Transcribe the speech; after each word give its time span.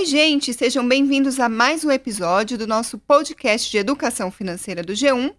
Oi, 0.00 0.06
gente, 0.06 0.54
sejam 0.54 0.88
bem-vindos 0.88 1.38
a 1.38 1.46
mais 1.46 1.84
um 1.84 1.90
episódio 1.90 2.56
do 2.56 2.66
nosso 2.66 2.96
podcast 2.96 3.70
de 3.70 3.76
educação 3.76 4.30
financeira 4.30 4.82
do 4.82 4.94
G1. 4.94 5.34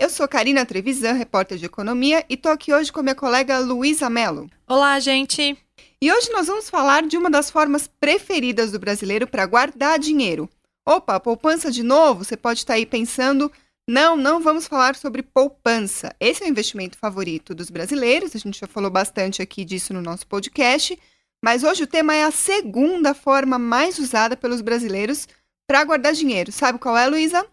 Eu 0.00 0.08
sou 0.08 0.26
Karina 0.26 0.64
Trevisan, 0.64 1.12
repórter 1.12 1.58
de 1.58 1.66
economia, 1.66 2.24
e 2.26 2.34
tô 2.34 2.48
aqui 2.48 2.72
hoje 2.72 2.90
com 2.90 3.00
a 3.00 3.02
minha 3.02 3.14
colega 3.14 3.58
Luísa 3.58 4.08
Mello. 4.08 4.48
Olá, 4.66 4.98
gente! 4.98 5.58
E 6.00 6.10
hoje 6.10 6.32
nós 6.32 6.46
vamos 6.46 6.70
falar 6.70 7.06
de 7.06 7.18
uma 7.18 7.28
das 7.28 7.50
formas 7.50 7.86
preferidas 7.86 8.72
do 8.72 8.78
brasileiro 8.78 9.26
para 9.26 9.44
guardar 9.44 9.98
dinheiro. 9.98 10.48
Opa, 10.86 11.20
poupança 11.20 11.70
de 11.70 11.82
novo? 11.82 12.24
Você 12.24 12.34
pode 12.34 12.60
estar 12.60 12.74
aí 12.74 12.86
pensando. 12.86 13.52
Não, 13.86 14.16
não 14.16 14.40
vamos 14.40 14.66
falar 14.66 14.96
sobre 14.96 15.22
poupança. 15.22 16.16
Esse 16.18 16.44
é 16.44 16.46
o 16.46 16.50
investimento 16.50 16.96
favorito 16.96 17.54
dos 17.54 17.68
brasileiros, 17.68 18.34
a 18.34 18.38
gente 18.38 18.58
já 18.58 18.66
falou 18.66 18.90
bastante 18.90 19.42
aqui 19.42 19.66
disso 19.66 19.92
no 19.92 20.00
nosso 20.00 20.26
podcast. 20.26 20.98
Mas 21.44 21.62
hoje 21.62 21.84
o 21.84 21.86
tema 21.86 22.14
é 22.14 22.24
a 22.24 22.30
segunda 22.30 23.14
forma 23.14 23.58
mais 23.58 23.98
usada 23.98 24.36
pelos 24.36 24.60
brasileiros 24.60 25.28
para 25.68 25.84
guardar 25.84 26.12
dinheiro. 26.12 26.50
Sabe 26.50 26.78
qual 26.78 26.96
é, 26.96 27.06
Luísa? 27.06 27.46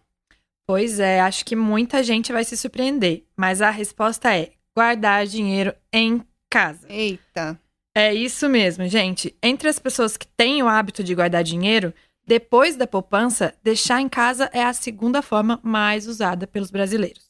Pois 0.67 0.99
é, 0.99 1.21
acho 1.21 1.45
que 1.45 1.55
muita 1.55 2.01
gente 2.03 2.31
vai 2.31 2.43
se 2.43 2.57
surpreender. 2.57 3.23
Mas 3.37 3.61
a 3.61 3.69
resposta 3.69 4.35
é 4.35 4.53
guardar 4.75 5.27
dinheiro 5.27 5.73
em 5.93 6.25
casa. 6.49 6.87
Eita. 6.89 7.59
É 7.95 8.13
isso 8.13 8.49
mesmo, 8.49 8.87
gente. 8.87 9.35
Entre 9.41 9.69
as 9.69 9.79
pessoas 9.79 10.17
que 10.17 10.27
têm 10.27 10.61
o 10.63 10.67
hábito 10.67 11.03
de 11.03 11.15
guardar 11.15 11.43
dinheiro, 11.43 11.93
depois 12.25 12.75
da 12.75 12.87
poupança, 12.87 13.53
deixar 13.63 14.01
em 14.01 14.09
casa 14.09 14.49
é 14.51 14.63
a 14.63 14.73
segunda 14.73 15.21
forma 15.21 15.59
mais 15.63 16.07
usada 16.07 16.47
pelos 16.47 16.71
brasileiros. 16.71 17.29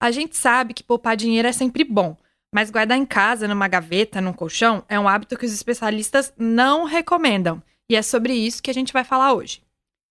A 0.00 0.10
gente 0.10 0.36
sabe 0.36 0.72
que 0.72 0.84
poupar 0.84 1.16
dinheiro 1.16 1.48
é 1.48 1.52
sempre 1.52 1.82
bom, 1.82 2.16
mas 2.52 2.70
guardar 2.70 2.96
em 2.96 3.04
casa, 3.04 3.48
numa 3.48 3.68
gaveta, 3.68 4.20
num 4.20 4.32
colchão, 4.32 4.84
é 4.88 4.98
um 4.98 5.08
hábito 5.08 5.36
que 5.36 5.46
os 5.46 5.52
especialistas 5.52 6.32
não 6.38 6.84
recomendam. 6.84 7.62
E 7.88 7.96
é 7.96 8.02
sobre 8.02 8.34
isso 8.34 8.62
que 8.62 8.70
a 8.70 8.74
gente 8.74 8.92
vai 8.92 9.04
falar 9.04 9.32
hoje. 9.32 9.62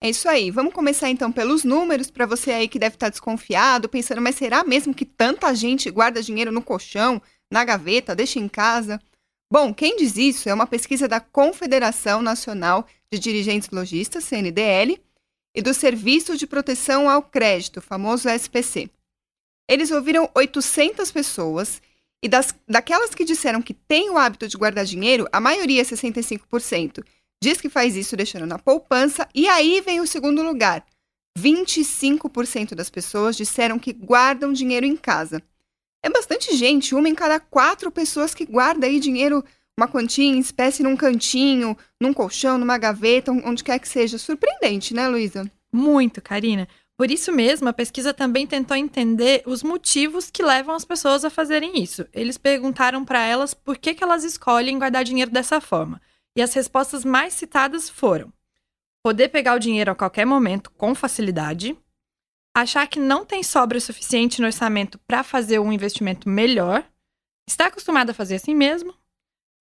É 0.02 0.09
isso 0.09 0.30
aí. 0.30 0.52
Vamos 0.52 0.73
começar 0.73 1.09
então 1.09 1.31
pelos 1.31 1.64
números, 1.64 2.11
para 2.11 2.25
você 2.25 2.52
aí 2.52 2.67
que 2.67 2.80
deve 2.80 2.95
estar 2.95 3.09
desconfiado, 3.09 3.89
pensando, 3.89 4.22
mas 4.22 4.36
será 4.36 4.64
mesmo 4.64 4.94
que 4.94 5.05
tanta 5.05 5.53
gente 5.55 5.89
guarda 5.89 6.22
dinheiro 6.22 6.52
no 6.52 6.61
colchão, 6.61 7.22
na 7.52 7.64
gaveta, 7.66 8.16
deixa 8.16 8.39
em 8.39 8.47
casa? 8.47 8.99
Bom, 9.52 9.73
quem 9.73 9.95
diz 9.97 10.17
isso 10.17 10.49
é 10.49 10.53
uma 10.53 10.67
pesquisa 10.67 11.08
da 11.08 11.20
Confederação 11.20 12.22
Nacional 12.22 12.86
de 13.11 13.20
Dirigentes 13.20 13.70
Lojistas, 13.70 14.23
CNDL, 14.23 15.02
e 15.55 15.61
do 15.61 15.73
Serviço 15.73 16.36
de 16.36 16.45
Proteção 16.45 17.09
ao 17.09 17.23
Crédito, 17.23 17.81
famoso 17.81 18.27
SPC. 18.27 18.89
Eles 19.70 19.89
ouviram 19.89 20.30
800 20.36 21.11
pessoas 21.11 21.81
e 22.26 22.28
das, 22.28 22.56
daquelas 22.68 23.14
que 23.14 23.23
disseram 23.23 23.62
que 23.62 23.72
têm 23.72 24.09
o 24.09 24.18
hábito 24.18 24.48
de 24.48 24.58
guardar 24.58 24.84
dinheiro, 24.84 25.28
a 25.31 25.40
maioria, 25.40 25.84
65%, 25.84 27.06
diz 27.40 27.62
que 27.62 27.70
faz 27.70 27.95
isso 27.95 28.17
deixando 28.17 28.48
na 28.48 28.58
poupança. 28.58 29.30
E 29.36 29.48
aí 29.48 29.80
vem 29.80 30.02
o 30.02 30.08
segundo 30.08 30.42
lugar. 30.42 30.84
25% 31.38 32.73
das 32.73 32.90
pessoas 32.90 33.38
disseram 33.38 33.78
que 33.78 33.94
guardam 33.94 34.52
dinheiro 34.52 34.88
em 34.88 34.98
casa. 34.98 35.40
É 36.04 36.09
bastante 36.09 36.58
gente, 36.58 36.95
uma 36.95 37.08
em 37.08 37.14
cada 37.14 37.40
quatro 37.40 37.92
pessoas 37.92 38.34
que 38.34 38.44
guarda 38.44 38.88
aí 38.88 39.00
dinheiro, 39.00 39.45
uma 39.80 39.88
quantia 39.88 40.26
em 40.26 40.39
espécie 40.39 40.82
num 40.82 40.98
cantinho, 40.98 41.78
num 42.02 42.12
colchão, 42.12 42.58
numa 42.58 42.80
gaveta, 42.80 43.32
onde 43.32 43.64
quer 43.64 43.78
que 43.78 43.88
seja. 43.88 44.17
Surpreendente, 44.17 44.95
né, 44.95 45.08
Luísa? 45.08 45.45
Muito, 45.72 46.23
Karina. 46.23 46.67
Por 46.98 47.12
isso 47.12 47.32
mesmo, 47.32 47.68
a 47.68 47.74
pesquisa 47.74 48.14
também 48.14 48.48
tentou 48.48 48.78
entender 48.78 49.44
os 49.46 49.62
motivos 49.64 50.32
que 50.32 50.42
levam 50.42 50.74
as 50.74 50.86
pessoas 50.86 51.26
a 51.26 51.30
fazerem 51.30 51.82
isso. 51.82 52.08
Eles 52.14 52.38
perguntaram 52.38 53.04
para 53.04 53.22
elas 53.22 53.54
por 53.54 53.78
que, 53.78 53.94
que 53.94 54.04
elas 54.04 54.24
escolhem 54.24 54.80
guardar 54.80 55.04
dinheiro 55.04 55.30
dessa 55.30 55.60
forma. 55.60 56.02
E 56.38 56.42
as 56.42 56.54
respostas 56.54 57.04
mais 57.04 57.34
citadas 57.34 57.90
foram: 57.90 58.32
poder 59.04 59.28
pegar 59.28 59.56
o 59.56 59.60
dinheiro 59.60 59.92
a 59.92 59.96
qualquer 59.96 60.26
momento 60.26 60.72
com 60.72 60.96
facilidade, 60.96 61.78
achar 62.56 62.88
que 62.88 63.00
não 63.00 63.26
tem 63.26 63.44
sobra 63.44 63.80
suficiente 63.82 64.39
no 64.39 64.48
orçamento 64.48 64.98
para 65.00 65.22
fazer 65.22 65.60
um 65.60 65.73
investimento 65.73 66.30
melhor, 66.30 66.86
estar 67.48 67.67
acostumado 67.67 68.11
a 68.11 68.14
fazer 68.14 68.36
assim 68.36 68.55
mesmo, 68.55 68.94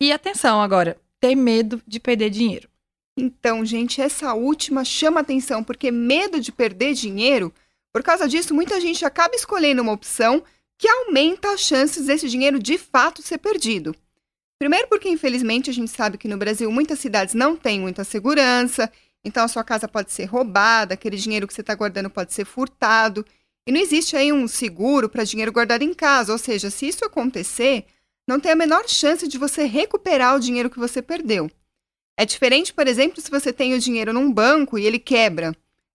e 0.01 0.13
atenção 0.13 0.63
agora, 0.63 1.01
ter 1.21 1.35
medo 1.35 1.83
de 1.85 1.99
perder 1.99 2.31
dinheiro. 2.31 2.69
Então, 3.17 3.65
gente, 3.65 4.01
essa 4.01 4.35
última 4.35 4.85
chama 4.85 5.21
atenção, 5.21 5.63
porque 5.63 5.91
medo 5.91 6.41
de 6.41 6.51
perder 6.51 6.95
dinheiro, 6.95 7.53
por 7.93 8.03
causa 8.03 8.29
disso, 8.29 8.53
muita 8.53 8.81
gente 8.81 9.05
acaba 9.05 9.37
escolhendo 9.37 9.83
uma 9.83 9.93
opção 9.93 10.43
que 10.77 10.89
aumenta 10.89 11.53
as 11.53 11.61
chances 11.61 12.07
desse 12.07 12.29
dinheiro 12.29 12.59
de 12.59 12.77
fato 12.77 13.23
ser 13.23 13.39
perdido. 13.39 13.95
Primeiro, 14.59 14.89
porque 14.89 15.09
infelizmente 15.09 15.71
a 15.71 15.73
gente 15.73 15.91
sabe 15.91 16.19
que 16.19 16.27
no 16.27 16.37
Brasil 16.37 16.71
muitas 16.71 16.99
cidades 16.99 17.35
não 17.35 17.57
têm 17.57 17.81
muita 17.81 18.03
segurança, 18.03 18.91
então 19.25 19.45
a 19.45 19.49
sua 19.49 19.63
casa 19.63 19.87
pode 19.87 20.11
ser 20.13 20.25
roubada, 20.25 20.95
aquele 20.95 21.17
dinheiro 21.17 21.47
que 21.47 21.55
você 21.55 21.61
está 21.61 21.75
guardando 21.75 22.11
pode 22.11 22.33
ser 22.35 22.45
furtado, 22.45 23.25
e 23.67 23.73
não 23.73 23.81
existe 23.81 24.17
aí 24.17 24.33
um 24.33 24.47
seguro 24.47 25.09
para 25.09 25.25
dinheiro 25.25 25.53
guardado 25.53 25.83
em 25.83 25.95
casa, 25.95 26.33
ou 26.33 26.39
seja, 26.39 26.71
se 26.71 26.89
isso 26.89 27.05
acontecer, 27.05 27.87
não 28.29 28.41
tem 28.41 28.53
a 28.53 28.57
menor 28.57 28.89
chance 28.89 29.27
de 29.29 29.39
você 29.39 29.65
recuperar 29.65 30.37
o 30.37 30.41
dinheiro 30.41 30.69
que 30.69 30.79
você 30.79 31.01
perdeu. 31.01 31.51
É 32.17 32.25
diferente, 32.25 32.73
por 32.73 32.87
exemplo, 32.87 33.21
se 33.21 33.31
você 33.31 33.53
tem 33.53 33.75
o 33.75 33.79
dinheiro 33.79 34.13
num 34.13 34.33
banco 34.33 34.79
e 34.79 34.87
ele 34.87 34.99
quebra. 34.99 35.55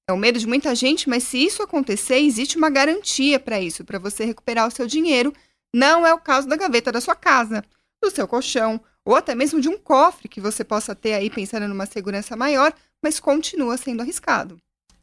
É 0.10 0.12
o 0.12 0.18
medo 0.18 0.40
de 0.40 0.48
muita 0.48 0.74
gente, 0.74 1.08
mas 1.08 1.24
se 1.24 1.38
isso 1.38 1.62
acontecer, 1.62 2.18
existe 2.18 2.58
uma 2.58 2.70
garantia 2.70 3.40
para 3.40 3.62
isso, 3.62 3.86
para 3.86 4.00
você 4.00 4.26
recuperar 4.26 4.68
o 4.68 4.72
seu 4.72 4.88
dinheiro. 4.88 5.34
Não 5.74 6.06
é 6.06 6.14
o 6.14 6.20
caso 6.20 6.48
da 6.48 6.56
gaveta 6.56 6.92
da 6.92 7.00
sua 7.00 7.16
casa, 7.16 7.64
do 8.04 8.10
seu 8.10 8.28
colchão, 8.28 8.82
ou 9.06 9.16
até 9.16 9.36
mesmo 9.36 9.62
de 9.62 9.70
um 9.70 9.78
cofre 9.78 10.28
que 10.28 10.42
você 10.42 10.64
possa 10.64 10.96
ter 10.96 11.14
aí 11.14 11.30
pensando 11.30 11.68
numa 11.68 11.86
segurança 11.86 12.36
maior, 12.36 12.74
mas 13.02 13.20
continua 13.20 13.78
sendo 13.78 14.02
arriscado. 14.02 14.60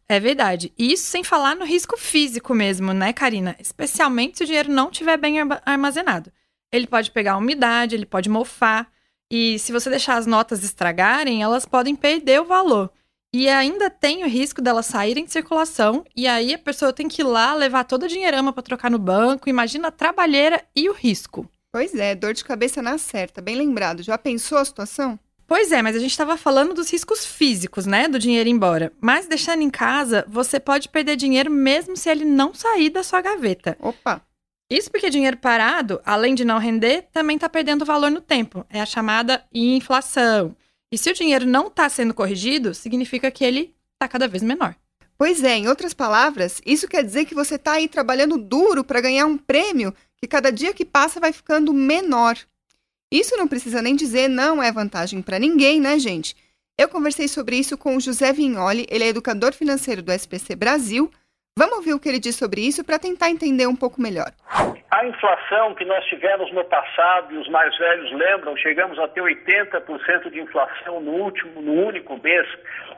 É 0.09 0.21
verdade. 0.21 0.73
E 0.79 0.93
isso 0.93 1.05
sem 1.07 1.25
falar 1.25 1.57
no 1.57 1.65
risco 1.65 1.97
físico 1.97 2.55
mesmo, 2.55 2.93
né, 2.93 3.13
Karina? 3.13 3.57
Especialmente 3.59 4.39
se 4.39 4.45
o 4.45 4.47
dinheiro 4.47 4.71
não 4.71 4.91
estiver 4.91 5.17
bem 5.17 5.39
armazenado. 5.65 6.33
Ele 6.71 6.87
pode 6.87 7.11
pegar 7.11 7.37
umidade, 7.37 7.95
ele 7.95 8.07
pode 8.07 8.29
mofar. 8.29 8.89
E 9.31 9.59
se 9.59 9.73
você 9.73 9.91
deixar 9.91 10.17
as 10.17 10.27
notas 10.27 10.63
estragarem, 10.63 11.43
elas 11.43 11.67
podem 11.67 11.97
perder 11.97 12.41
o 12.41 12.45
valor. 12.45 12.91
E 13.35 13.49
ainda 13.49 13.91
tem 13.91 14.25
o 14.25 14.29
risco 14.29 14.63
delas 14.63 14.87
saírem 14.87 15.25
de 15.25 15.33
circulação, 15.33 16.05
e 16.17 16.27
aí 16.27 16.55
a 16.55 16.59
pessoa 16.59 16.93
tem 16.93 17.09
que 17.09 17.23
ir 17.23 17.25
lá 17.25 17.55
levar 17.55 17.85
todo 17.85 18.05
o 18.05 18.09
dinheirama 18.09 18.53
para 18.53 18.63
trocar 18.63 18.91
no 18.91 18.99
banco. 18.99 19.49
Imagina 19.49 19.89
a 19.89 19.93
trabalheira 19.93 20.65
e 20.75 20.89
o 20.89 20.93
risco. 20.93 21.49
Pois 21.73 21.95
é, 21.95 22.15
dor 22.15 22.33
de 22.33 22.45
cabeça 22.45 22.81
na 22.81 22.97
certa, 22.97 23.43
bem 23.43 23.57
lembrado. 23.57 24.03
Já 24.03 24.17
pensou 24.17 24.57
a 24.57 24.65
situação? 24.65 25.19
Pois 25.47 25.71
é, 25.71 25.83
mas 25.83 25.95
a 25.95 25.99
gente 25.99 26.11
estava 26.11 26.37
falando 26.37 26.75
dos 26.75 26.91
riscos 26.91 27.25
físicos, 27.25 27.87
né, 27.87 28.09
do 28.09 28.19
dinheiro 28.19 28.49
ir 28.49 28.53
embora. 28.53 28.93
Mas 29.01 29.29
deixando 29.29 29.63
em 29.63 29.71
casa, 29.71 30.25
você 30.29 30.59
pode 30.59 30.89
perder 30.89 31.17
dinheiro 31.17 31.51
mesmo 31.51 31.97
se 31.97 32.09
ele 32.09 32.25
não 32.25 32.55
sair 32.55 32.91
da 32.91 33.03
sua 33.03 33.21
gaveta. 33.21 33.77
Opa! 33.81 34.23
Isso 34.69 34.91
porque 34.91 35.11
dinheiro 35.11 35.37
parado, 35.37 36.01
além 36.05 36.35
de 36.35 36.45
não 36.45 36.59
render, 36.59 37.09
também 37.13 37.37
está 37.37 37.49
perdendo 37.49 37.85
valor 37.85 38.11
no 38.11 38.21
tempo. 38.21 38.67
É 38.69 38.81
a 38.81 38.87
chamada 38.87 39.45
inflação. 39.55 40.57
E 40.91 40.99
se 40.99 41.11
o 41.11 41.15
dinheiro 41.15 41.47
não 41.47 41.69
está 41.69 41.89
sendo 41.89 42.13
corrigido, 42.13 42.75
significa 42.75 43.31
que 43.31 43.45
ele 43.45 43.75
está 43.95 44.09
cada 44.09 44.27
vez 44.27 44.43
menor. 44.43 44.75
Pois 45.19 45.43
é, 45.43 45.57
em 45.57 45.69
outras 45.69 45.95
palavras, 45.95 46.61
isso 46.67 46.89
quer 46.89 47.03
dizer 47.03 47.25
que 47.25 47.35
você 47.35 47.55
está 47.55 47.73
aí 47.73 47.89
trabalhando 47.89 48.37
duro 48.37 48.85
para 48.85 49.01
ganhar 49.01 49.27
um 49.27 49.39
prêmio 49.39 49.95
que 50.17 50.27
cada 50.27 50.51
dia 50.51 50.75
que 50.75 50.85
passa 50.85 51.21
vai 51.21 51.33
ficando 51.33 51.73
menor. 51.73 52.37
Isso 53.11 53.37
não 53.37 53.49
precisa 53.49 53.81
nem 53.81 53.95
dizer 53.95 54.29
não 54.29 54.63
é 54.63 54.71
vantagem 54.71 55.23
para 55.23 55.39
ninguém, 55.39 55.81
né, 55.81 55.99
gente? 55.99 56.37
Eu 56.79 56.89
conversei 56.89 57.29
sobre 57.29 57.57
isso 57.57 57.79
com 57.79 57.97
o 57.97 58.01
José 58.01 58.33
Vignoli, 58.33 58.87
ele 58.91 59.05
é 59.05 59.09
educador 59.09 59.55
financeiro 59.55 60.03
do 60.03 60.13
SPC 60.13 60.55
Brasil, 60.55 61.11
Vamos 61.59 61.79
ouvir 61.79 61.95
o 61.95 61.99
que 61.99 62.07
ele 62.07 62.19
diz 62.21 62.37
sobre 62.37 62.61
isso 62.61 62.85
para 62.85 62.99
tentar 62.99 63.31
entender 63.31 63.67
um 63.67 63.75
pouco 63.75 63.99
melhor. 63.99 64.31
A 64.91 65.07
inflação 65.07 65.75
que 65.75 65.87
nós 65.87 66.05
tivemos 66.05 66.53
no 66.53 66.63
passado, 66.67 67.33
e 67.33 67.39
os 67.39 67.49
mais 67.49 67.75
velhos 67.79 68.13
lembram, 68.13 68.55
chegamos 68.59 68.99
a 68.99 69.09
ter 69.09 69.23
80% 69.23 70.31
de 70.31 70.39
inflação 70.39 71.01
no 71.01 71.13
último, 71.13 71.63
no 71.63 71.73
único 71.87 72.21
mês, 72.23 72.47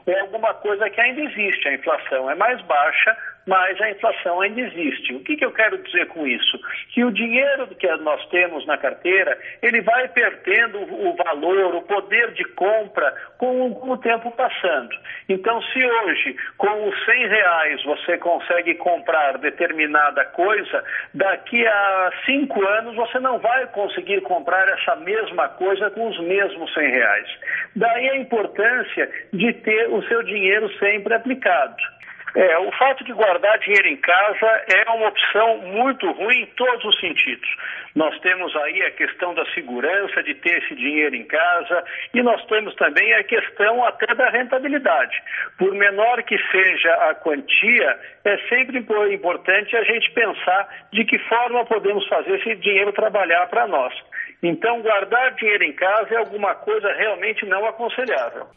é 0.05 0.19
alguma 0.19 0.53
coisa 0.55 0.89
que 0.89 0.99
ainda 0.99 1.21
existe. 1.21 1.69
A 1.69 1.73
inflação 1.73 2.29
é 2.29 2.35
mais 2.35 2.61
baixa, 2.63 3.17
mas 3.49 3.81
a 3.81 3.89
inflação 3.89 4.39
ainda 4.41 4.61
existe. 4.61 5.11
O 5.15 5.23
que, 5.23 5.35
que 5.35 5.43
eu 5.43 5.51
quero 5.51 5.81
dizer 5.81 6.05
com 6.09 6.25
isso? 6.27 6.59
Que 6.93 7.03
o 7.03 7.11
dinheiro 7.11 7.65
que 7.75 7.87
nós 7.97 8.23
temos 8.27 8.63
na 8.67 8.77
carteira, 8.77 9.35
ele 9.63 9.81
vai 9.81 10.07
perdendo 10.09 10.77
o 10.81 11.15
valor, 11.15 11.73
o 11.73 11.81
poder 11.81 12.31
de 12.33 12.43
compra 12.49 13.11
com, 13.39 13.71
o 13.71 13.97
tempo 13.97 14.29
passando. 14.31 14.95
Então, 15.27 15.59
se 15.63 15.83
hoje, 15.83 16.35
com 16.57 16.89
os 16.89 17.05
100 17.05 17.27
reais, 17.27 17.83
você 17.85 18.19
consegue 18.19 18.75
comprar 18.75 19.39
determinada 19.39 20.23
coisa, 20.25 20.83
daqui 21.15 21.65
a 21.65 22.11
cinco 22.27 22.63
anos 22.63 22.95
você 22.95 23.19
não 23.19 23.39
vai 23.39 23.65
conseguir 23.67 24.21
comprar 24.21 24.69
essa 24.69 24.95
mesma 24.97 25.49
coisa 25.49 25.89
com 25.89 26.07
os 26.07 26.19
mesmos 26.19 26.71
100 26.75 26.87
reais. 26.87 27.27
Daí 27.75 28.09
a 28.09 28.17
importância 28.17 29.09
de 29.33 29.53
ter 29.53 29.89
o 29.89 30.03
seu 30.03 30.21
dinheiro 30.21 30.69
sempre 30.77 31.15
aplicado. 31.15 31.98
É, 32.35 32.59
o 32.59 32.71
fato 32.73 33.03
de 33.03 33.11
guardar 33.13 33.57
dinheiro 33.59 33.87
em 33.87 33.97
casa 33.97 34.63
é 34.67 34.89
uma 34.91 35.07
opção 35.07 35.57
muito 35.57 36.11
ruim 36.11 36.41
em 36.41 36.45
todos 36.47 36.85
os 36.85 36.99
sentidos. 36.99 37.49
Nós 37.95 38.17
temos 38.19 38.55
aí 38.55 38.83
a 38.83 38.91
questão 38.91 39.33
da 39.33 39.45
segurança 39.53 40.21
de 40.23 40.35
ter 40.35 40.63
esse 40.63 40.75
dinheiro 40.75 41.15
em 41.15 41.25
casa 41.25 41.83
e 42.13 42.21
nós 42.21 42.43
temos 42.45 42.75
também 42.75 43.13
a 43.13 43.23
questão 43.23 43.83
até 43.85 44.13
da 44.13 44.29
rentabilidade. 44.29 45.15
Por 45.57 45.73
menor 45.73 46.21
que 46.23 46.37
seja 46.51 46.93
a 47.09 47.15
quantia, 47.15 47.99
é 48.25 48.37
sempre 48.47 48.77
importante 48.77 49.75
a 49.75 49.83
gente 49.83 50.11
pensar 50.11 50.69
de 50.93 51.03
que 51.05 51.17
forma 51.27 51.65
podemos 51.65 52.07
fazer 52.07 52.39
esse 52.39 52.55
dinheiro 52.55 52.93
trabalhar 52.93 53.47
para 53.47 53.67
nós. 53.67 53.93
Então, 54.41 54.81
guardar 54.81 55.33
dinheiro 55.35 55.63
em 55.63 55.73
casa 55.73 56.13
é 56.13 56.17
alguma 56.17 56.55
coisa 56.55 56.93
realmente 56.93 57.45
não 57.45 57.65
aconselhável. 57.65 58.47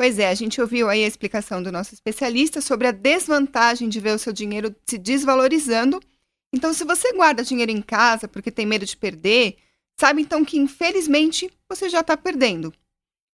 Pois 0.00 0.18
é, 0.18 0.30
a 0.30 0.34
gente 0.34 0.58
ouviu 0.62 0.88
aí 0.88 1.04
a 1.04 1.06
explicação 1.06 1.62
do 1.62 1.70
nosso 1.70 1.92
especialista 1.92 2.62
sobre 2.62 2.86
a 2.86 2.90
desvantagem 2.90 3.86
de 3.86 4.00
ver 4.00 4.14
o 4.14 4.18
seu 4.18 4.32
dinheiro 4.32 4.74
se 4.88 4.96
desvalorizando. 4.96 6.00
Então, 6.54 6.72
se 6.72 6.84
você 6.84 7.12
guarda 7.12 7.44
dinheiro 7.44 7.70
em 7.70 7.82
casa 7.82 8.26
porque 8.26 8.50
tem 8.50 8.64
medo 8.64 8.86
de 8.86 8.96
perder, 8.96 9.58
sabe 10.00 10.22
então 10.22 10.42
que 10.42 10.56
infelizmente 10.56 11.50
você 11.68 11.90
já 11.90 12.00
está 12.00 12.16
perdendo. 12.16 12.72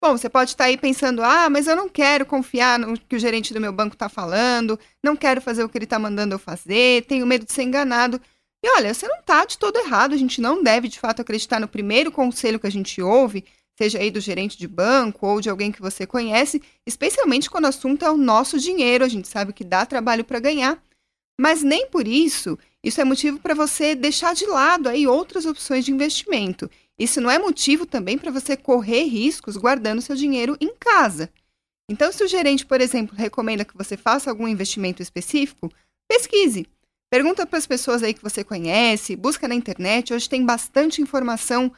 Bom, 0.00 0.17
você 0.17 0.29
pode 0.29 0.50
estar 0.50 0.62
tá 0.62 0.69
aí 0.69 0.76
pensando: 0.76 1.20
ah, 1.25 1.50
mas 1.50 1.67
eu 1.67 1.75
não 1.75 1.88
quero 1.88 2.25
confiar 2.25 2.79
no 2.79 2.97
que 2.97 3.17
o 3.17 3.19
gerente 3.19 3.53
do 3.53 3.61
meu 3.61 3.73
banco 3.73 3.97
está 3.97 4.08
falando, 4.08 4.79
não 5.03 5.17
quero 5.17 5.41
fazer 5.41 5.65
o 5.65 5.69
que 5.69 5.76
ele 5.76 5.85
está 5.85 5.99
mandando 5.99 6.37
eu 6.37 6.38
fazer, 6.38 7.05
tenho 7.06 7.26
medo 7.26 7.44
de 7.44 7.53
ser 7.53 7.65
enganado. 7.65 8.20
E 8.65 8.70
olha, 8.76 8.94
você 8.94 9.08
não 9.08 9.19
está 9.19 9.44
de 9.44 9.58
todo 9.58 9.79
errado, 9.79 10.15
a 10.15 10.17
gente 10.17 10.41
não 10.41 10.62
deve 10.62 10.87
de 10.87 11.00
fato 11.00 11.23
acreditar 11.23 11.58
no 11.58 11.67
primeiro 11.67 12.12
conselho 12.12 12.61
que 12.61 12.69
a 12.69 12.70
gente 12.70 13.03
ouve 13.03 13.44
seja 13.79 13.99
aí 13.99 14.11
do 14.11 14.21
gerente 14.21 14.59
de 14.59 14.69
banco 14.69 15.27
ou 15.27 15.41
de 15.41 15.49
alguém 15.49 15.73
que 15.73 15.81
você 15.81 16.07
conhece, 16.07 16.63
especialmente 16.87 17.51
quando 17.51 17.65
o 17.65 17.69
assunto 17.69 18.05
é 18.05 18.11
o 18.11 18.17
nosso 18.17 18.59
dinheiro, 18.59 19.05
a 19.05 19.09
gente 19.09 19.29
sabe 19.29 19.53
que 19.53 19.65
dá 19.65 19.87
trabalho 19.87 20.25
para 20.25 20.41
ganhar. 20.41 20.83
Mas 21.41 21.63
nem 21.63 21.87
por 21.89 22.07
isso, 22.07 22.59
isso 22.85 23.01
é 23.01 23.05
motivo 23.05 23.39
para 23.39 23.55
você 23.55 23.95
deixar 23.95 24.35
de 24.35 24.47
lado 24.47 24.89
aí 24.89 25.07
outras 25.07 25.47
opções 25.47 25.85
de 25.85 25.91
investimento. 25.91 26.71
Isso 26.99 27.21
não 27.21 27.31
é 27.31 27.39
motivo 27.39 27.87
também 27.87 28.19
para 28.19 28.31
você 28.31 28.57
correr 28.57 29.05
riscos 29.05 29.57
guardando 29.57 30.03
seu 30.03 30.15
dinheiro 30.15 30.57
em 30.61 30.75
casa. 30.79 31.31
Então, 31.91 32.13
se 32.13 32.23
o 32.23 32.29
gerente, 32.29 32.65
por 32.65 32.81
exemplo, 32.81 33.17
recomenda 33.17 33.65
que 33.65 33.77
você 33.77 33.97
faça 33.97 34.31
algum 34.31 34.47
investimento 34.47 35.03
específico, 35.03 35.71
pesquise. 36.09 36.67
Pergunta 37.11 37.47
para 37.47 37.59
as 37.59 37.67
pessoas 37.67 38.03
aí 38.03 38.15
que 38.15 38.23
você 38.23 38.43
conhece, 38.43 39.17
busca 39.17 39.47
na 39.47 39.55
internet, 39.55 40.15
hoje 40.15 40.29
tem 40.29 40.47
bastante 40.47 41.03
informação 41.03 41.73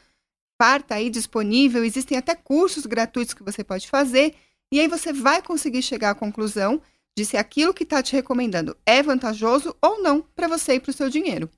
parta 0.59 0.95
aí 0.95 1.11
disponível, 1.11 1.85
existem 1.85 2.17
até 2.17 2.35
cursos 2.35 2.87
gratuitos 2.87 3.35
que 3.35 3.43
você 3.43 3.63
pode 3.63 3.89
fazer, 3.89 4.35
e 4.73 4.81
aí 4.81 4.89
você 4.89 5.13
vai 5.13 5.43
conseguir 5.43 5.83
chegar 5.83 6.11
à 6.11 6.15
conclusão 6.15 6.81
de 7.17 7.25
se 7.25 7.37
aquilo 7.37 7.75
que 7.75 7.85
está 7.85 8.03
te 8.03 8.13
recomendando 8.13 8.77
é 8.85 9.03
vantajoso 9.03 9.77
ou 9.81 10.03
não 10.03 10.21
para 10.21 10.49
você 10.49 10.75
e 10.75 10.81
para 10.81 10.91
o 10.91 10.95
seu 10.95 11.09
dinheiro. 11.09 11.49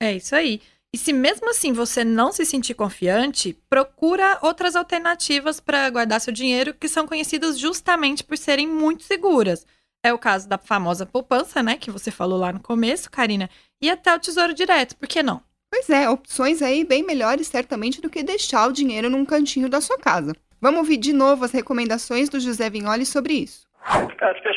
É 0.00 0.14
isso 0.14 0.34
aí. 0.34 0.60
E 0.94 0.98
se 0.98 1.12
mesmo 1.12 1.48
assim 1.48 1.72
você 1.72 2.04
não 2.04 2.32
se 2.32 2.44
sentir 2.44 2.74
confiante, 2.74 3.58
procura 3.68 4.38
outras 4.42 4.76
alternativas 4.76 5.58
para 5.58 5.88
guardar 5.88 6.20
seu 6.20 6.32
dinheiro 6.32 6.74
que 6.74 6.88
são 6.88 7.06
conhecidas 7.06 7.58
justamente 7.58 8.22
por 8.22 8.36
serem 8.36 8.68
muito 8.68 9.02
seguras. 9.02 9.66
É 10.04 10.12
o 10.12 10.18
caso 10.18 10.48
da 10.48 10.58
famosa 10.58 11.06
poupança, 11.06 11.62
né, 11.62 11.76
que 11.76 11.90
você 11.90 12.10
falou 12.10 12.38
lá 12.38 12.52
no 12.52 12.60
começo, 12.60 13.10
Karina, 13.10 13.48
e 13.80 13.88
até 13.88 14.14
o 14.14 14.18
Tesouro 14.18 14.52
Direto, 14.52 14.96
por 14.96 15.06
que 15.08 15.22
não? 15.22 15.42
Pois 15.72 15.88
é, 15.88 16.06
opções 16.06 16.60
aí 16.60 16.84
bem 16.84 17.02
melhores 17.02 17.46
certamente 17.46 17.98
do 17.98 18.10
que 18.10 18.22
deixar 18.22 18.68
o 18.68 18.72
dinheiro 18.72 19.08
num 19.08 19.24
cantinho 19.24 19.70
da 19.70 19.80
sua 19.80 19.96
casa. 19.96 20.36
Vamos 20.60 20.80
ouvir 20.80 20.98
de 20.98 21.14
novo 21.14 21.46
as 21.46 21.50
recomendações 21.50 22.28
do 22.28 22.38
José 22.38 22.68
Vignoli 22.68 23.06
sobre 23.06 23.32
isso. 23.32 23.66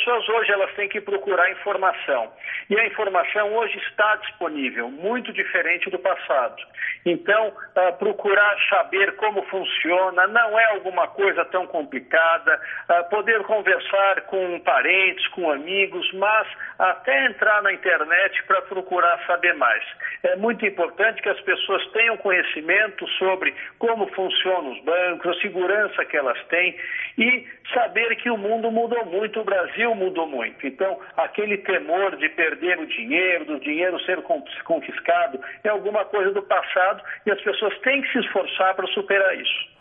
Pessoas 0.06 0.30
hoje 0.30 0.52
elas 0.52 0.72
têm 0.76 0.88
que 0.88 1.02
procurar 1.02 1.52
informação. 1.52 2.32
E 2.70 2.80
a 2.80 2.86
informação 2.86 3.56
hoje 3.56 3.78
está 3.80 4.16
disponível, 4.18 4.90
muito 4.90 5.34
diferente 5.34 5.90
do 5.90 5.98
passado. 5.98 6.62
Então, 7.06 7.48
uh, 7.48 7.98
procurar 7.98 8.56
saber 8.70 9.16
como 9.16 9.44
funciona 9.44 10.28
não 10.28 10.60
é 10.60 10.66
alguma 10.66 11.08
coisa 11.08 11.44
tão 11.46 11.66
complicada. 11.68 12.60
Uh, 12.90 13.10
poder 13.10 13.44
conversar 13.44 14.22
com 14.22 14.60
parentes, 14.60 15.28
com 15.30 15.52
amigos, 15.52 16.08
mas 16.14 16.48
até 16.78 17.26
entrar 17.26 17.62
na 17.64 17.74
internet 17.74 18.44
para 18.44 18.62
procurar 18.64 19.20
saber 19.26 19.54
mais. 19.56 19.84
É 20.24 20.36
muito 20.36 20.66
importante 20.66 21.22
que 21.22 21.30
as 21.30 21.40
pessoas 21.42 21.86
tenham 21.92 22.18
conhecimento 22.18 23.08
sobre 23.18 23.54
como 23.80 24.08
funcionam 24.14 24.72
os 24.72 24.84
bancos, 24.84 25.38
a 25.38 25.42
segurança 25.42 26.06
que 26.06 26.18
elas 26.18 26.42
têm 26.46 26.78
e 27.18 27.48
saber 27.74 28.16
que 28.18 28.30
o 28.30 28.38
mundo 28.38 28.70
mudou 28.70 29.06
muito 29.06 29.40
o 29.40 29.44
Brasil 29.44 29.95
mudou 29.96 30.28
muito. 30.28 30.68
Então, 30.68 31.00
aquele 31.18 31.58
temor 31.58 32.16
de 32.18 32.30
perder 32.30 32.80
o 32.80 32.86
dinheiro, 32.86 33.46
do 33.46 33.60
dinheiro 33.60 34.00
ser 34.06 34.22
confiscado, 34.64 35.40
é 35.64 35.70
alguma 35.70 36.06
coisa 36.06 36.32
do 36.32 36.44
passado 36.44 37.02
e 37.26 37.32
as 37.32 37.42
pessoas 37.42 37.78
têm 37.80 38.02
que 38.02 38.12
se 38.12 38.20
esforçar 38.20 38.76
para 38.76 38.88
superar 38.88 39.36
isso. 39.36 39.76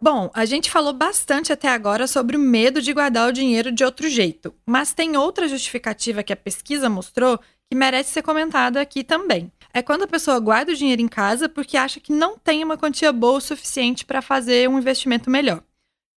Bom, 0.00 0.30
a 0.34 0.44
gente 0.44 0.70
falou 0.70 0.92
bastante 0.92 1.52
até 1.52 1.68
agora 1.68 2.06
sobre 2.06 2.36
o 2.36 2.40
medo 2.40 2.80
de 2.80 2.92
guardar 2.92 3.28
o 3.28 3.32
dinheiro 3.32 3.70
de 3.70 3.84
outro 3.84 4.08
jeito, 4.08 4.54
mas 4.66 4.94
tem 4.94 5.16
outra 5.16 5.46
justificativa 5.46 6.22
que 6.22 6.32
a 6.32 6.36
pesquisa 6.36 6.88
mostrou 6.88 7.38
que 7.70 7.76
merece 7.76 8.10
ser 8.10 8.22
comentada 8.22 8.80
aqui 8.80 9.04
também. 9.04 9.52
É 9.72 9.80
quando 9.80 10.02
a 10.02 10.08
pessoa 10.08 10.40
guarda 10.40 10.72
o 10.72 10.74
dinheiro 10.74 11.00
em 11.00 11.08
casa 11.08 11.48
porque 11.48 11.76
acha 11.76 12.00
que 12.00 12.12
não 12.12 12.36
tem 12.36 12.64
uma 12.64 12.76
quantia 12.76 13.12
boa 13.12 13.38
o 13.38 13.40
suficiente 13.40 14.04
para 14.04 14.20
fazer 14.20 14.68
um 14.68 14.78
investimento 14.78 15.30
melhor. 15.30 15.62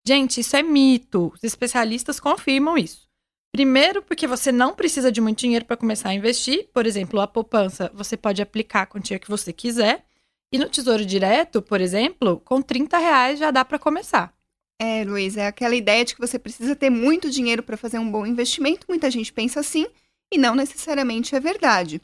Gente, 0.05 0.41
isso 0.41 0.55
é 0.55 0.63
mito. 0.63 1.31
Os 1.33 1.43
especialistas 1.43 2.19
confirmam 2.19 2.77
isso. 2.77 3.07
Primeiro, 3.55 4.01
porque 4.01 4.25
você 4.25 4.51
não 4.51 4.73
precisa 4.73 5.11
de 5.11 5.21
muito 5.21 5.37
dinheiro 5.37 5.63
para 5.63 5.77
começar 5.77 6.09
a 6.09 6.13
investir. 6.15 6.67
Por 6.73 6.87
exemplo, 6.87 7.21
a 7.21 7.27
poupança, 7.27 7.91
você 7.93 8.17
pode 8.17 8.41
aplicar 8.41 8.81
a 8.81 8.85
quantia 8.87 9.19
que 9.19 9.29
você 9.29 9.53
quiser. 9.53 10.03
E 10.51 10.57
no 10.57 10.67
Tesouro 10.67 11.05
Direto, 11.05 11.61
por 11.61 11.79
exemplo, 11.79 12.41
com 12.43 12.63
30 12.63 12.97
reais 12.97 13.37
já 13.37 13.51
dá 13.51 13.63
para 13.63 13.77
começar. 13.77 14.33
É, 14.81 15.03
Luiz, 15.03 15.37
é 15.37 15.45
aquela 15.45 15.75
ideia 15.75 16.03
de 16.03 16.15
que 16.15 16.19
você 16.19 16.39
precisa 16.39 16.75
ter 16.75 16.89
muito 16.89 17.29
dinheiro 17.29 17.61
para 17.61 17.77
fazer 17.77 17.99
um 17.99 18.09
bom 18.09 18.25
investimento. 18.25 18.87
Muita 18.89 19.11
gente 19.11 19.31
pensa 19.31 19.59
assim 19.59 19.85
e 20.33 20.37
não 20.37 20.55
necessariamente 20.55 21.35
é 21.35 21.39
verdade. 21.39 22.01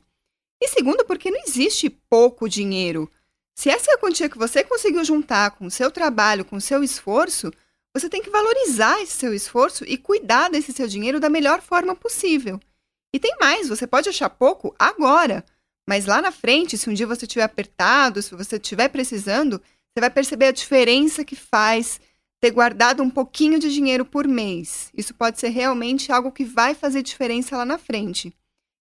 E 0.62 0.68
segundo, 0.68 1.04
porque 1.04 1.32
não 1.32 1.42
existe 1.48 1.90
pouco 1.90 2.48
dinheiro. 2.48 3.10
Se 3.56 3.72
essa 3.72 3.90
é 3.90 3.96
a 3.96 3.98
quantia 3.98 4.30
que 4.30 4.38
você 4.38 4.64
conseguiu 4.64 5.04
juntar 5.04 5.52
com 5.52 5.66
o 5.66 5.72
seu 5.72 5.90
trabalho, 5.90 6.46
com 6.46 6.58
o 6.58 6.62
seu 6.62 6.84
esforço, 6.84 7.52
você 7.94 8.10
tem 8.10 8.22
que 8.22 8.30
valorizar 8.30 9.02
esse 9.02 9.14
seu 9.14 9.34
esforço 9.34 9.84
e 9.86 9.98
cuidar 9.98 10.50
desse 10.50 10.72
seu 10.72 10.88
dinheiro 10.88 11.20
da 11.20 11.30
melhor 11.30 11.62
forma 11.62 11.96
possível. 11.96 12.60
E 13.14 13.20
tem 13.20 13.36
mais, 13.40 13.68
você 13.68 13.88
pode 13.88 14.10
achar 14.10 14.30
pouco 14.30 14.76
agora, 14.78 15.44
mas 15.88 16.06
lá 16.06 16.22
na 16.22 16.32
frente, 16.32 16.78
se 16.78 16.90
um 16.90 16.94
dia 16.94 17.08
você 17.08 17.26
estiver 17.26 17.44
apertado, 17.44 18.22
se 18.22 18.36
você 18.36 18.58
estiver 18.58 18.90
precisando, 18.90 19.60
você 19.92 20.00
vai 20.00 20.10
perceber 20.10 20.46
a 20.46 20.52
diferença 20.52 21.26
que 21.26 21.36
faz 21.36 22.00
ter 22.40 22.52
guardado 22.52 23.04
um 23.04 23.10
pouquinho 23.10 23.60
de 23.60 23.74
dinheiro 23.74 24.06
por 24.06 24.28
mês. 24.28 24.92
Isso 24.96 25.14
pode 25.14 25.40
ser 25.40 25.50
realmente 25.50 26.12
algo 26.12 26.32
que 26.32 26.46
vai 26.46 26.74
fazer 26.74 27.02
diferença 27.02 27.58
lá 27.58 27.66
na 27.66 27.78
frente. 27.78 28.34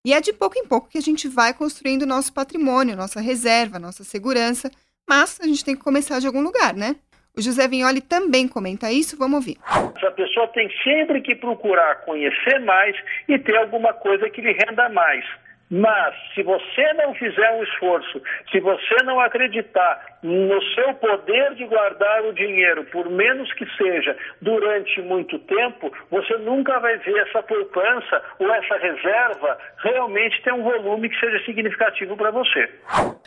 E 0.05 0.13
é 0.13 0.21
de 0.21 0.33
pouco 0.33 0.59
em 0.59 0.67
pouco 0.67 0.89
que 0.89 0.99
a 0.99 1.03
gente 1.03 1.27
vai 1.29 1.53
construindo 1.53 2.07
nosso 2.07 2.33
patrimônio, 2.33 2.97
nossa 2.97 3.21
reserva, 3.21 3.79
nossa 3.79 4.05
segurança, 4.05 4.71
mas 5.09 5.39
a 5.41 5.47
gente 5.47 5.65
tem 5.65 5.75
que 5.75 5.83
começar 5.83 6.21
de 6.21 6.27
algum 6.27 6.41
lugar, 6.41 6.75
né? 6.75 6.97
O 7.39 7.41
José 7.41 7.69
Vignoli 7.69 8.01
também 8.01 8.49
comenta 8.49 8.91
isso, 8.91 9.17
vamos 9.17 9.37
ouvir. 9.37 9.59
A 9.65 10.11
pessoa 10.11 10.49
tem 10.49 10.69
sempre 10.83 11.21
que 11.21 11.37
procurar 11.37 12.05
conhecer 12.05 12.59
mais 12.59 12.97
e 13.29 13.39
ter 13.39 13.57
alguma 13.57 13.93
coisa 13.93 14.29
que 14.29 14.41
lhe 14.41 14.51
renda 14.51 14.89
mais. 14.89 15.25
Mas, 15.71 16.15
se 16.35 16.43
você 16.43 16.93
não 16.95 17.15
fizer 17.15 17.51
um 17.53 17.63
esforço, 17.63 18.23
se 18.51 18.59
você 18.61 19.05
não 19.05 19.21
acreditar 19.21 20.19
no 20.23 20.63
seu 20.75 20.95
poder 20.95 21.55
de 21.55 21.67
guardar 21.67 22.25
o 22.25 22.33
dinheiro, 22.33 22.85
por 22.87 23.09
menos 23.11 23.53
que 23.53 23.67
seja, 23.77 24.17
durante 24.41 25.01
muito 25.03 25.39
tempo, 25.41 25.93
você 26.11 26.37
nunca 26.39 26.79
vai 26.81 26.97
ver 26.99 27.19
essa 27.19 27.43
poupança 27.43 28.23
ou 28.39 28.53
essa 28.53 28.77
reserva 28.79 29.59
realmente 29.79 30.43
ter 30.43 30.53
um 30.53 30.63
volume 30.63 31.09
que 31.11 31.21
seja 31.21 31.45
significativo 31.45 32.17
para 32.17 32.31
você. 32.31 32.69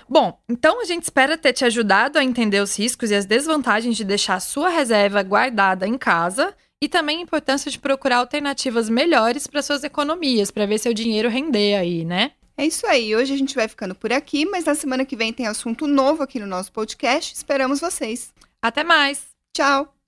Bom, 0.10 0.38
então 0.50 0.82
a 0.82 0.86
gente 0.86 1.04
espera 1.04 1.38
ter 1.38 1.54
te 1.54 1.64
ajudado 1.64 2.18
a 2.18 2.24
entender 2.24 2.60
os 2.60 2.78
riscos 2.78 3.12
e 3.12 3.16
as 3.16 3.26
desvantagens 3.26 3.96
de 3.96 4.04
deixar 4.04 4.36
a 4.36 4.40
sua 4.40 4.70
reserva 4.70 5.24
guardada 5.24 5.88
em 5.88 5.98
casa 5.98 6.54
e 6.82 6.90
também 6.90 7.20
a 7.20 7.22
importância 7.22 7.70
de 7.70 7.78
procurar 7.78 8.18
alternativas 8.18 8.90
melhores 8.90 9.46
para 9.46 9.62
suas 9.62 9.84
economias, 9.84 10.50
para 10.50 10.66
ver 10.66 10.80
seu 10.80 10.94
dinheiro 10.94 11.30
render 11.30 11.76
aí, 11.76 12.04
né? 12.04 12.32
É 12.58 12.66
isso 12.66 12.86
aí. 12.88 13.16
Hoje 13.16 13.34
a 13.34 13.38
gente 13.38 13.56
vai 13.56 13.68
ficando 13.68 13.96
por 13.96 14.12
aqui, 14.12 14.46
mas 14.46 14.66
na 14.66 14.76
semana 14.76 15.06
que 15.06 15.16
vem 15.16 15.32
tem 15.32 15.48
assunto 15.48 15.88
novo 15.88 16.24
aqui 16.24 16.40
no 16.40 16.48
nosso 16.48 16.72
podcast. 16.72 17.34
Esperamos 17.34 17.80
vocês. 17.80 18.34
Até 18.62 18.84
mais. 18.84 19.28
Tchau. 19.54 20.01